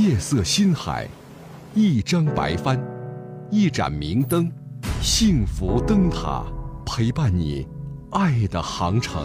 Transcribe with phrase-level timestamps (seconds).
[0.00, 1.08] 夜色心海，
[1.74, 2.80] 一张白帆，
[3.50, 4.48] 一盏明灯，
[5.02, 6.44] 幸福灯塔
[6.86, 7.66] 陪伴你
[8.12, 9.24] 爱的航程。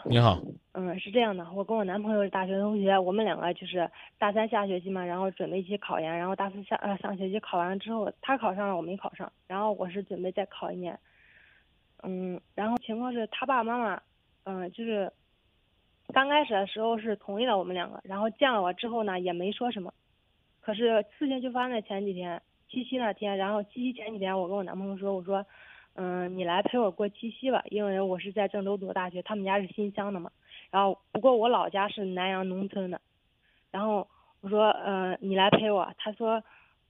[0.00, 0.08] 好。
[0.08, 0.40] 你好，
[0.72, 3.88] 嗯，是这样的，我跟我男朋友是大学同学，我们两个就是
[4.18, 10.98] 大三下学期嘛，然后准备一起考研，然后大四下呃上学期考完了之后，他考上了，我没考上，然后我是准备再考一年。
[12.02, 14.02] 嗯，然后情况是他爸爸妈妈，
[14.44, 15.12] 嗯，就是
[16.14, 19.92] 刚开始的时候是同意了我们两个，然后见了我之后呢，也没说什么。
[20.60, 22.40] 可是事情就发生在前几天，
[22.70, 25.44] 七夕那天，然后七夕前几天，我跟我男朋友说，我说。
[25.94, 30.30] 嗯，你来陪我过七夕吧，因为我是在郑州读大学，他们家是新乡的嘛。
[30.70, 33.00] 然后不过我老家是南阳农村的。
[33.70, 34.08] 然后
[34.40, 35.92] 我说，嗯，你来陪我。
[35.98, 36.42] 他说，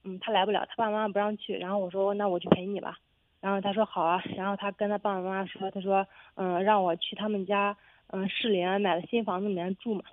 [0.03, 1.57] 嗯，他来不了，他爸爸妈妈不让去。
[1.57, 2.97] 然后我说，那我去陪你吧。
[3.41, 4.21] 然后他说好啊。
[4.37, 7.75] 然后他跟他爸爸妈妈说，他说，嗯，让我去他们家，
[8.11, 10.03] 嗯，市里买的新房子里面住嘛。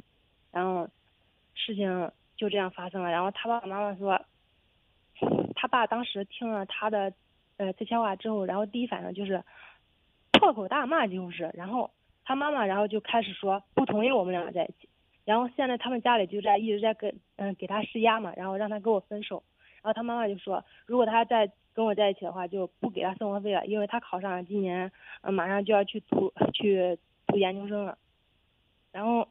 [0.51, 0.89] 然后
[1.55, 3.11] 事情就这样发生了。
[3.11, 4.19] 然后他爸爸妈妈说，
[5.55, 7.13] 他爸当时听了他的。
[7.59, 9.45] 呃，这些话之后，然后第一反应就是
[10.33, 11.51] 破口大骂，就是。
[11.55, 11.91] 然后
[12.25, 14.89] 他妈妈，然后就开始说不同意我们两个在一起。
[15.25, 19.43] 然后现在他们家里就在一直在跟嗯给他施压嘛，然后让他跟我分手。
[19.83, 24.91] 然后他妈妈就说，如果他再跟我在一起的话，就不给他生活费了，因为他考上了，今年
[25.23, 27.99] 嗯马上就要去读去读研究生了。
[28.93, 29.29] 然后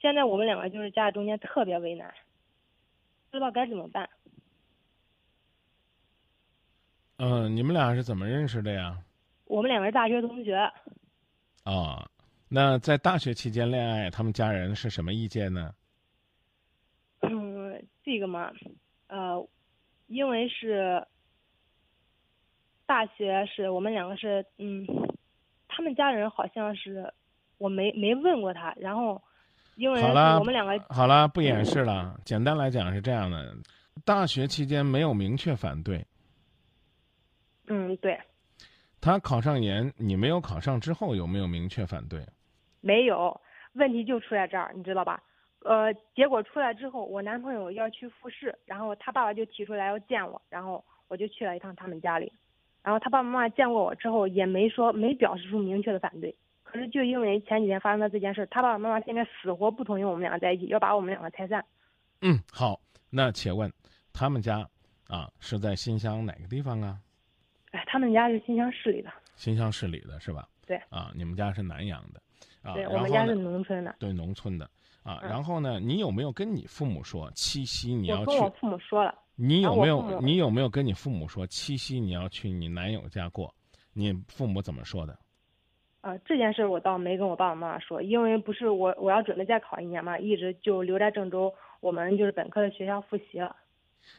[0.00, 2.14] 现在我们两个就是家里中间特别为难，
[3.30, 4.08] 不知道该怎么办。
[7.18, 8.96] 嗯，你们俩是怎么认识的呀？
[9.46, 10.56] 我们两个是大学同学。
[11.64, 12.08] 啊，
[12.48, 15.74] 那在大学期间恋爱，他们家人是什么意见呢？
[17.22, 18.52] 嗯，这个嘛，
[19.08, 19.44] 呃，
[20.06, 21.04] 因为是
[22.86, 24.86] 大学是我们两个是嗯，
[25.66, 27.12] 他们家人好像是
[27.58, 29.20] 我没没问过他，然后
[29.74, 32.16] 因为我们两个好了，不掩饰了。
[32.24, 33.56] 简单来讲是这样的，
[34.04, 36.06] 大学期间没有明确反对。
[37.68, 38.18] 嗯，对。
[39.00, 42.26] 他考上研，你没有考上之后有没有明确反对？
[42.80, 43.40] 没有，
[43.74, 45.22] 问题就出在这儿，你知道吧？
[45.60, 52.32] 呃，结果出来之后，我男朋友要去复试，然后他爸爸就提出来要见我，然后我就去了一趟他们家里，
[52.82, 56.34] 然后他爸爸妈妈见过我之后，也没说没表示出明确的反对。
[56.62, 61.64] 可是就因为前几天发生的这件事，他爸爸妈妈现在死活不同意我们两个在一起，要把我们两个拆散。
[62.20, 62.80] 嗯，好，
[63.10, 63.72] 那且问，
[64.12, 64.68] 他们家
[65.08, 66.98] 啊是在新乡哪个地方啊？
[67.78, 70.48] 哎，他们家是新乡市里的，新乡市里的是吧？
[70.66, 70.76] 对。
[70.88, 72.20] 啊，你们家是南阳的，
[72.62, 73.94] 啊，对，我们家是农村的。
[74.00, 74.68] 对，农村的。
[75.04, 78.22] 啊，然后呢，你有没有跟你父母说七夕你要去？
[78.24, 79.14] 我跟我父母说了。
[79.36, 80.20] 你有没有？
[80.20, 83.54] 你有没有跟你父母说七夕你要去你男友家过？
[83.92, 85.16] 你父母怎么说的？
[86.00, 93.54] 啊，这件事我倒没跟我爸爸妈妈说，因为不是我我要准备再考一年嘛，一直就留在郑州，我们就是本科的学校复习了。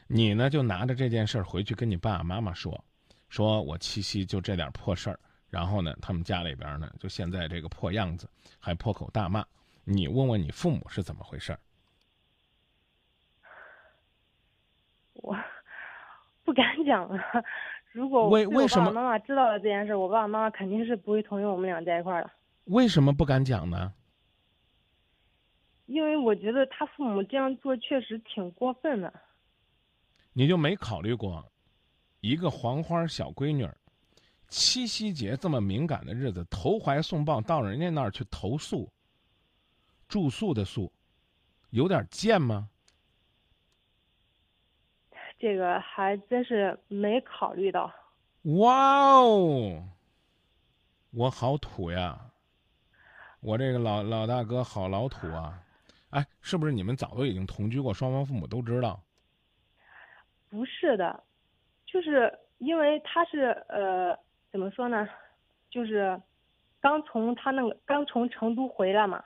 [0.06, 2.84] 你呢，就拿着这件事回去跟你爸爸妈妈说。
[3.30, 5.18] 说我七夕就这点破事儿，
[5.48, 9.42] 然后呢，他们家里边呢就现在这个破样子，还破口大骂。
[9.84, 11.60] 你问问你父母是怎么回事儿？
[15.14, 15.34] 我
[16.44, 17.24] 不敢讲啊。
[17.92, 22.30] 如果为为什么妈妈知道了这件事，我爸爸妈妈肯定是不会同意我们俩在一块儿的。
[22.66, 23.94] 为什么不敢讲呢？
[25.86, 29.12] 因为我觉得他父母这样做确实挺过分的。
[30.32, 31.44] 你就没考虑过？
[32.20, 33.76] 一个黄花小闺女儿，
[34.48, 38.90] 七夕节这么敏感的日子，投怀送抱到人家那儿去投诉，
[40.08, 40.92] 住宿的宿，
[41.70, 42.68] 有点贱吗？
[45.38, 47.90] 这个还真是没考虑到。
[48.42, 49.88] 哇哦，
[51.12, 52.30] 我好土呀！
[53.40, 55.62] 我这个老老大哥好老土啊！
[56.10, 59.02] 哎，是不是你们早都已经同居过，双方父母都知道？
[60.50, 61.24] 不是的。
[61.92, 64.16] 就是因为他是呃
[64.52, 65.08] 怎么说呢，
[65.70, 66.20] 就是
[66.80, 69.24] 刚从他那个刚从成都回来嘛，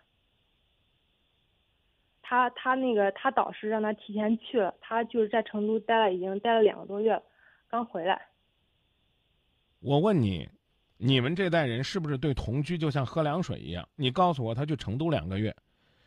[2.23, 7.23] 他他那个他导师让他提前去了，他就是在成都待了已经待了两个多月，
[7.69, 8.29] 刚回来。
[9.81, 10.49] 我问你，
[10.97, 13.87] 你们这代人是不是对同居就像喝凉水一样？
[13.97, 15.55] 你告诉我，他去成都两个月，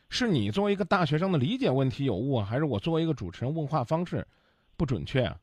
[0.09, 4.27] 是你作为一个大学生的理解问题有误啊，还是我作为一个主持人问话方式
[4.75, 5.39] 不准确啊？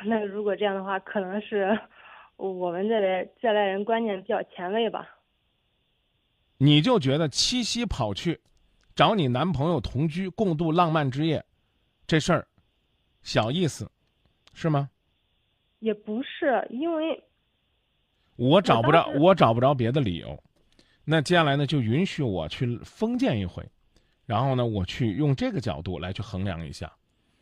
[0.06, 1.78] 那如果这样的话，可能是
[2.36, 5.08] 我们这代这代人观念比较前卫吧。
[6.58, 8.40] 你就觉得七夕跑去
[8.94, 11.44] 找你男朋友同居共度浪漫之夜，
[12.06, 12.46] 这事儿
[13.22, 13.90] 小意思，
[14.52, 14.90] 是吗？
[15.78, 17.24] 也不是，因为
[18.36, 20.38] 我找不着我找不着别的理由。
[21.04, 23.66] 那接下来呢，就允许我去封建一回，
[24.26, 26.92] 然后呢，我去用这个角度来去衡量一下。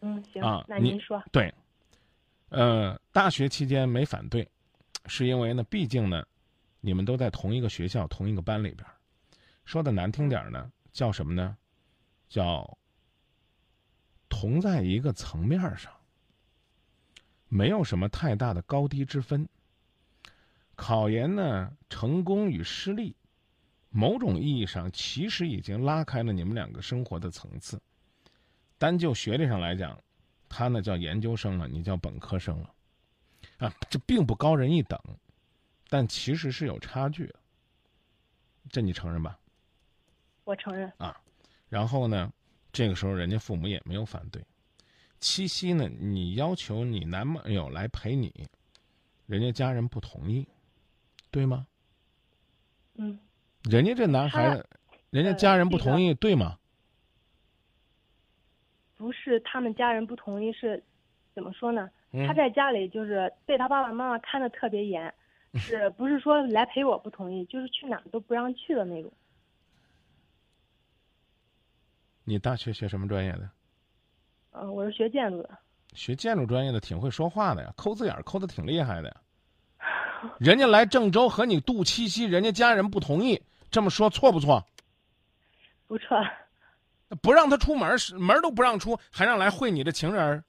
[0.01, 1.53] 嗯行，啊那您说，对，
[2.51, 4.49] 呃，大学期间没反对，
[5.07, 6.27] 是因为呢，毕竟呢，
[6.81, 8.95] 你们都在同一个学校、同一个班里边儿。
[9.65, 11.57] 说的难听点儿呢，叫什么呢？
[12.29, 12.79] 叫
[14.29, 15.93] 同在一个层面上，
[17.49, 19.47] 没有什么太大的高低之分。
[20.75, 23.15] 考研呢，成功与失利，
[23.91, 27.81] 某种意义上其实已经拉开了你们两个生活的层次。
[28.79, 29.99] 单就学历上来讲，
[30.49, 32.75] 他呢叫研究生了，你叫本科生了，
[33.59, 34.99] 啊，这并不高人一等，
[35.89, 37.35] 但其实是有差距的，
[38.71, 39.39] 这你承认吧？
[40.45, 41.21] 我承认啊，
[41.69, 42.33] 然后呢，
[42.73, 44.43] 这个时候人家父母也没有反对。
[45.21, 48.33] 七夕呢，你要求你男朋友来陪你，
[49.27, 50.47] 人家家人不同意，
[51.31, 51.67] 对吗？
[52.95, 53.19] 嗯，
[53.65, 54.69] 人家这男孩子，
[55.11, 56.59] 人家呃家人不同意，对吗？
[58.99, 60.83] 不是他们家人不同意，是
[61.35, 61.89] 怎么说呢？
[62.13, 65.13] 嗯他在家里就是被他爸爸妈妈看得特别严，
[65.55, 69.11] 是不是说来陪我不同意，就是去哪儿都不让去的那种。
[72.25, 73.49] 你大学学什么专业的？
[74.53, 75.51] 嗯、我是学建筑的，
[75.95, 79.17] 学建筑专业的挺会说话的呀，抠字眼儿抠的挺厉害的呀。
[80.41, 83.41] 人家来郑州和你度七夕，人家家人不同意，
[83.71, 84.65] 这么说错不错？
[85.87, 86.19] 不错。
[87.23, 90.45] 不让他出门，是门都不让出，还让来会你的情人儿。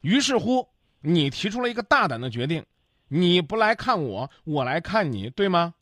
[0.00, 0.68] 于是乎，
[1.00, 2.64] 你提出了一个大胆的决定：
[3.08, 5.74] 你不来看我，我来看你，对吗？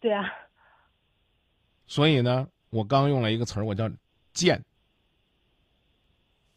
[0.00, 0.32] 对啊，
[1.86, 3.90] 所以呢，我刚用了一个词儿，我叫
[4.32, 4.64] “贱”。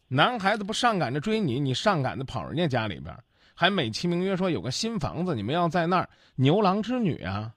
[0.08, 3.22] 男孩子不上赶着追你，你上赶着跑人家家里边儿，
[3.54, 7.52] 还美其名曰说有个新房子，你们要在那儿牛郎织女啊，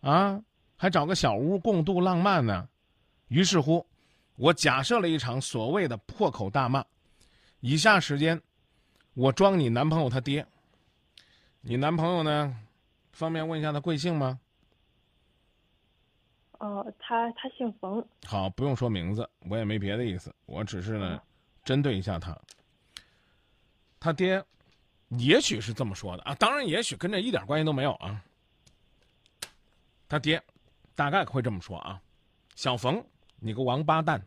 [0.00, 0.42] 啊，
[0.82, 2.68] 还找个小屋共度浪漫呢。
[3.28, 3.86] 于是乎，
[4.34, 6.84] 我假设了一场所谓的破口大骂。
[7.60, 8.42] 以下时间，
[9.14, 10.44] 我装你男朋友他爹。
[11.60, 12.58] 你男朋友呢？
[13.12, 14.40] 方便问一下他贵姓吗？
[16.58, 21.22] 哦、他他姓冯，好，不用说名字，我也没别的意思，我只是呢，
[21.64, 22.36] 针对一下他。
[24.00, 24.44] 他爹，
[25.10, 28.20] 也许是这么说的啊，当然也许跟这一点关系都没有啊。
[30.08, 30.42] 他爹，
[30.94, 32.00] 大概会这么说啊，
[32.54, 33.04] 小冯，
[33.40, 34.22] 你个王八蛋，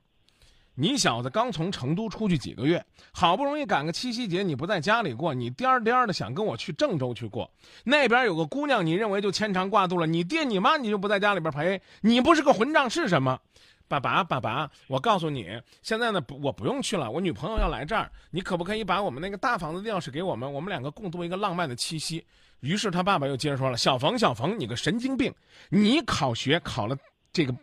[0.73, 7.50] 你小子刚从成都出去几个月，好不容易赶个七夕节，你不在家里过，你颠颠的想跟我去郑州去过，
[7.83, 13.39] 那边有个姑娘，你认为就牵肠挂肚了，你爹你妈你就不在家里边陪，你不是个混账是什么？
[13.88, 22.26] 爸爸，爸爸，我告诉你，现在呢，不，我不用去了，我女朋友要来这儿，你可不可以把我们那个大房子的钥匙给我们，我们两个共度一个浪漫的七夕？
[22.62, 25.32] 于是他爸爸又接着说了：“小冯，小冯，你个神经病，
[25.70, 26.98] 你考学考了
[27.32, 27.56] 这个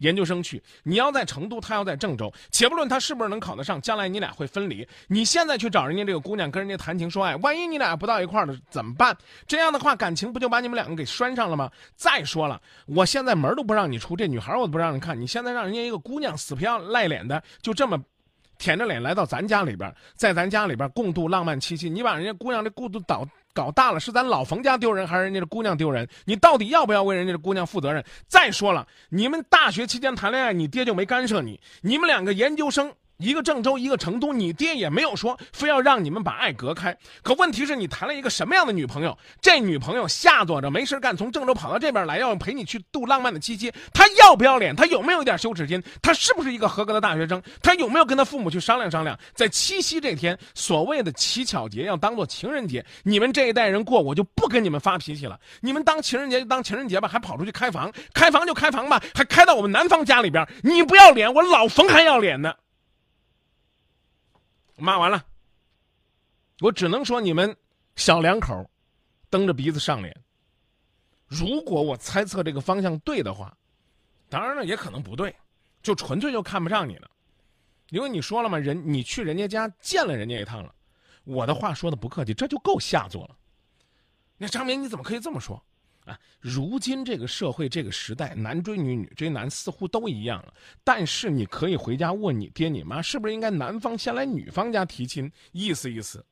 [0.00, 4.86] 研究生去，你要在成都，他要在郑州，且不论他是不是能考得上，将来你俩会分离。
[5.08, 9.16] 你现在去找人家这个姑娘，跟人家谈情说爱，万一你俩不到一块儿了怎么办？
[9.46, 11.70] 这样的话，感情不就把你们两个给拴上了吗？
[11.96, 17.98] 再说了，我现在门都不让你出，这女孩我都不让你看，你现在让人家一个姑娘死皮赖脸的，就这么。
[18.58, 26.08] 舔着脸来到咱家里边，在咱家里边共度浪漫七夕，你把人家姑娘这故都搞搞大了，是咱老冯家丢人，还是人家的姑娘丢人？
[26.24, 28.04] 你到底要不要为人家的姑娘负责任？
[28.26, 32.92] 再说了，你们大学期间谈恋爱，你爹就没干涉你，你们两个研究生。
[33.20, 36.96] 一个郑州，一个成都，你爹也没有说非要让你们把爱隔开。
[37.22, 39.16] 可问题是你谈了一个什么样的女朋友？
[39.40, 43.72] 这女朋友下作着没事干，从郑州跑到这边来，要陪你去度浪漫的七夕。
[43.92, 44.74] 她要不要脸？
[44.74, 45.82] 她有没有一点羞耻心？
[46.02, 47.42] 她是不是一个合格的大学生？
[47.62, 49.18] 她有没有跟她父母去商量商量？
[49.34, 55.38] 在七夕这天，所谓的乞巧节要当做情人节，你们这一代人过，我就不跟你们发脾气了。
[55.60, 60.46] 你们当情人节就当情人节吧，还跑出去开房，开房就开房吧，还开到我们男方家里边。
[60.62, 62.54] 你不要脸，我老冯还要脸呢。
[64.80, 65.24] 骂完了，
[66.60, 67.54] 我只能说你们
[67.96, 68.68] 小两口
[69.28, 70.16] 蹬着鼻子上脸。
[71.26, 73.56] 如果我猜测这个方向对的话，
[74.28, 75.34] 当然了，也可能不对，
[75.82, 77.10] 就纯粹就看不上你了。
[77.90, 80.74] 因为你说了嘛，人你去人家家见了人家一趟了，
[81.24, 83.36] 我的话说的不客气，这就够下作了。
[84.36, 85.62] 那张明你怎么可以这么说？
[86.10, 90.52] 啊，如今这个社会这个时代，男追女，女追男，似乎都一样了。
[90.82, 96.24] 但是你可以回家问你爹你妈，是不是应该男方先来女方家提亲，意思意思？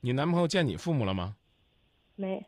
[0.00, 1.36] 你男朋友见你父母了吗？
[2.14, 2.44] 没，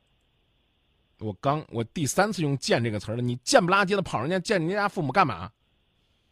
[1.18, 5.50] 我刚我第三次用“见”这个词儿了，你贱不拉几的跑人家见人家父母干嘛？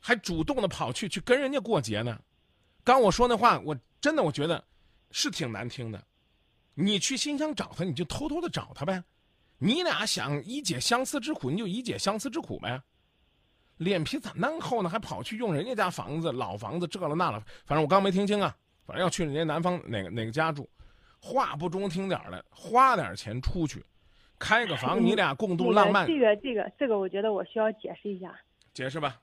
[0.00, 2.18] 还主动的跑去去跟人家过节呢？
[2.82, 4.64] 刚我说那话，我真的我觉得
[5.12, 6.04] 是挺难听的。
[6.74, 9.02] 你去新乡找他，你就偷偷的找他呗。
[9.64, 12.82] 你俩想一解相思之苦，你就一解相思之苦呗。
[13.76, 14.88] 脸皮咋那么厚呢？
[14.88, 18.52] 还跑去用人家家房子、老房子这了那了，反正我刚没听清啊。
[18.84, 20.68] 反正要去人家南方哪个哪个家住，
[21.20, 23.84] 话不中听点的，花点钱出去，
[24.36, 26.08] 开个房， 你俩共度浪漫。
[26.08, 28.36] 这个这个这个，我觉得我需要解释一下。
[28.74, 29.20] 解释吧。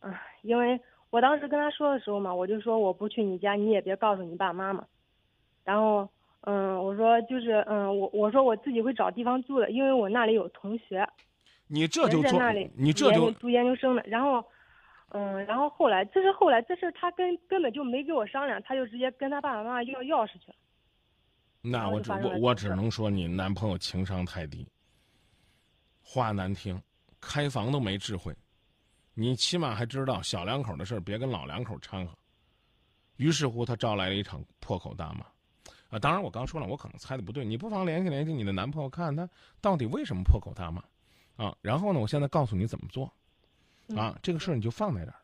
[0.00, 4.86] 嗯，因为我当时跟他说的时候嘛，我就说我不去你家，你也别告诉你爸妈嘛。
[5.62, 6.08] 然后。
[6.42, 11.06] 嗯，我说就是，嗯，我我说我自己会找地方住的，因为我那里有同学。
[11.66, 14.02] 你这就在那里，你这就读研究生的。
[14.06, 14.42] 然后，
[15.10, 20.54] 嗯，然后后来，这是后来，这事他根根本就没跟我商量，他就直接跟他爸爸妈妈要钥匙去了。
[21.60, 24.66] 那我只我我只能说你男朋友情商太低，
[26.02, 26.80] 话难听，
[27.20, 28.34] 开房都没智慧，
[29.12, 32.16] 你起码还知道小两口的事儿别跟老两口掺和。
[33.16, 35.26] 于是乎，他招来了一场破口大骂。
[35.88, 40.82] 啊，当然，我刚说了，我可能猜的不对，你不妨联系联系你的男朋友，看看他到底为什么破口大骂，
[41.36, 43.10] 啊，然后呢，我现在告诉你怎么做，
[43.96, 45.16] 啊，这个事儿你就放在这儿，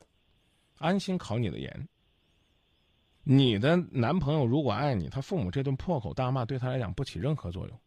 [0.78, 1.88] 安心考你的研。
[3.26, 7.80] 你的男朋友如果爱你，他父母这顿破口大骂对他来讲不起任何作用。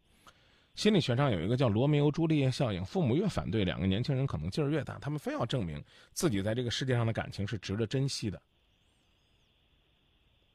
[0.74, 5.82] 心理学上有一个叫罗密欧朱丽叶效应，父母越反对，两个年轻人可能劲儿越大，他们非要证明
[6.12, 8.40] 自己在这个世界上的感情是值得珍惜的，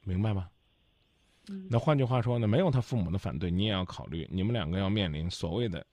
[0.04, 0.50] 明白吗？
[1.70, 5.86] 那换句话说呢，没有他父母的反对，你也要考虑，你们两个要面临所谓的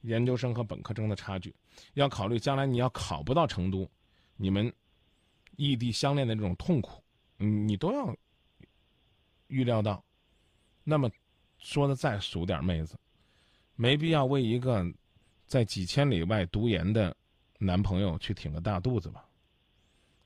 [0.00, 1.54] 研究生和本科生的差距，
[1.94, 3.88] 要考虑将来你要考不到成都，
[4.36, 4.72] 你们
[5.54, 7.00] 异地相恋的这种痛苦，
[7.36, 8.16] 你都要
[9.46, 10.04] 预料到。
[10.82, 11.08] 那么
[11.58, 12.98] 说的再俗点，妹子，
[13.76, 14.84] 没必要为一个
[15.46, 17.16] 在几千里外读研的
[17.58, 19.24] 男朋友去挺个大肚子吧。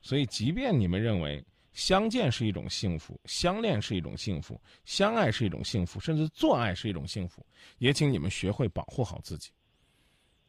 [0.01, 1.45] 所以，即便你们认为。
[1.73, 7.45] 相见是一种幸福，相恋是一种幸福，相爱是一种幸福，甚至做爱是一种幸福。
[7.77, 9.51] 也请你们学会保护好自己。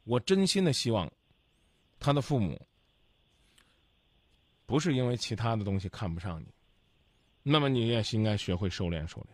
[0.02, 1.10] 我真心的希望，
[2.00, 2.60] 他的父母
[4.66, 6.48] 不是因为其他的东西看不上你，
[7.44, 9.26] 那么你也应该学会收敛收敛。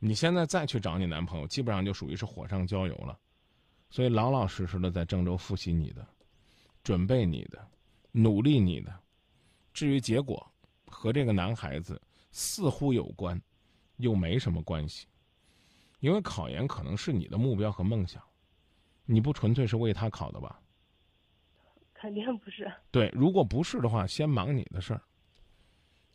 [0.00, 3.16] 你现在再去找你男朋友，基本上就属于是火上浇油了。
[3.90, 6.04] 所以老老实实的在郑州复习你的，
[6.82, 7.64] 准备你的，
[8.10, 8.92] 努力你的。
[9.72, 10.51] 至于结果。
[10.92, 13.40] 和这个男孩子似乎有关，
[13.96, 15.06] 又没什么关系，
[16.00, 18.22] 因为考研可能是你的目标和梦想，
[19.06, 20.60] 你不纯粹是为他考的吧？
[21.94, 22.70] 肯定不是。
[22.90, 25.02] 对，如果不是的话，先忙你的事儿，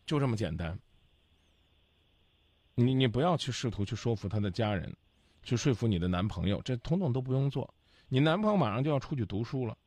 [0.05, 0.77] 就这么简单。
[2.75, 4.95] 你你不要去试图去说服他的家人，
[5.41, 7.73] 去说服你的男朋友，这统统都不用做。
[8.07, 9.77] 你男朋友马上就要出去读书了，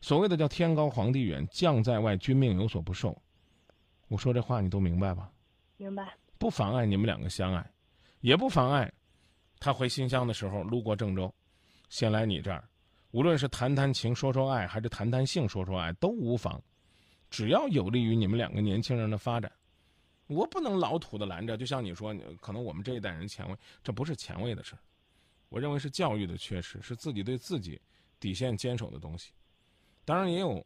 [0.00, 3.20] 所谓的叫天高皇帝远，将在外，君命有所不受。
[4.08, 5.30] 我说这话你都明白吧？
[5.76, 6.14] 明白。
[6.38, 7.70] 不妨碍你们两个相爱，
[8.20, 8.92] 也不妨碍
[9.60, 11.32] 他回新乡的时候路过郑州，
[11.88, 12.66] 先来你这儿。
[13.10, 16.62] 无论是谈谈情说说爱，还是谈谈性说说爱，都无妨，
[17.30, 19.50] 只要有利于你们两个年轻人的发展。
[20.26, 24.78] 我不能老土的拦着，就像你说，可能我们这一代人前卫，这不是前卫的事儿
[25.48, 27.80] 我认为是教育的缺失，是自己对自己
[28.20, 29.32] 底线坚守的东西。
[30.04, 30.64] 当然也有。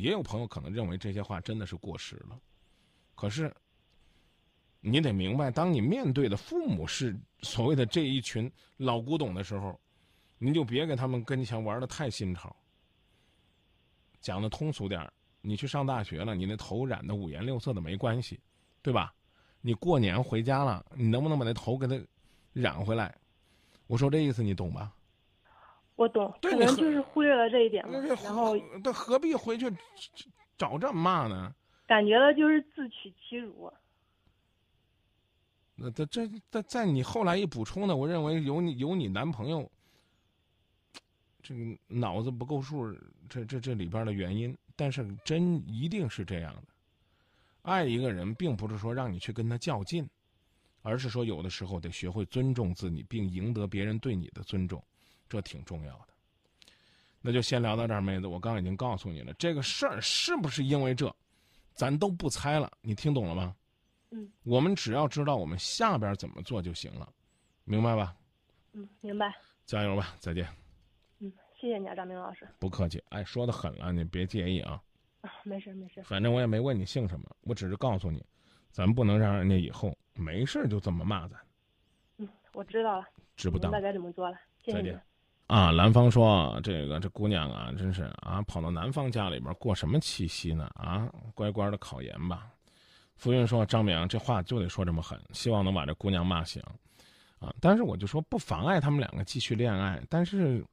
[0.00, 2.40] 也有朋友可能认为这些话真的是过时了，
[3.14, 3.54] 可是，
[4.80, 9.78] 你得明白，当你面对的父母是所谓的这一群老古董的时候，
[10.38, 12.54] 你就别给他们跟前玩的太新潮。
[14.20, 18.40] 讲的通俗点你去上大学了，你那头染的五颜六色的没关系，
[18.82, 19.14] 对吧？
[19.60, 22.02] 你过年回家了，你能不能把那头给他
[22.52, 23.14] 染回来？
[23.86, 24.94] 我说这意思，你懂吧？
[26.00, 27.98] 我懂，可能就是忽略了这一点嘛。
[28.24, 29.70] 然后，他何必回去
[30.56, 31.54] 找这骂呢？
[31.86, 33.70] 感觉到就是自取其辱。
[35.74, 37.94] 那这这在在你后来一补充呢？
[37.94, 39.70] 我认为有你有你男朋友，
[41.42, 42.96] 这个脑子不够数，
[43.28, 44.56] 这这这里边的原因。
[44.74, 46.62] 但是真一定是这样的，
[47.60, 50.08] 爱一个人，并不是说让你去跟他较劲，
[50.80, 54.82] 而是说有的时候得学会尊重自己，并赢得别人对你的尊重。
[55.30, 56.08] 这挺重要的，
[57.20, 58.26] 那就先聊到这儿，妹子。
[58.26, 61.14] 我刚已经告诉你了，这个事儿是不是因为这，
[61.72, 62.70] 咱都不猜了。
[62.80, 63.54] 你听懂了吗？
[64.10, 64.28] 嗯。
[64.42, 67.08] 我们只要知道我们下边怎么做就行了，
[67.62, 68.16] 明白吧？
[68.72, 69.32] 嗯，明白。
[69.66, 70.48] 加油吧，再见。
[71.20, 72.48] 嗯，谢谢你啊，张明老师。
[72.58, 73.00] 不客气。
[73.10, 74.82] 哎，说的狠了，你别介意啊。
[75.20, 76.02] 啊，没事没事。
[76.02, 78.24] 反正我也没问你姓什么，我只是告诉你，
[78.72, 81.38] 咱不能让人家以后没事就这么骂咱。
[82.16, 83.06] 嗯，我知道了。
[83.36, 83.70] 知不道。
[83.70, 84.36] 明白该怎么做了。
[84.64, 84.98] 谢谢你。
[85.50, 90.70] 啊，兰芳说：“这个这姑娘啊，真是啊，跑到男方家里边过什么七夕呢？
[90.76, 92.46] 啊，乖乖的考研吧。
[93.16, 96.62] 浮云说：“张明，这话就得说这么狠，希望能把这姑娘骂醒，
[97.40, 97.52] 啊！
[97.60, 100.64] 但是我就说不妨碍他们两个继续恋爱，但是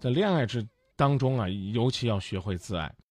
[0.00, 0.66] 在恋爱之
[0.96, 2.92] 当中啊，尤其要学会自爱。”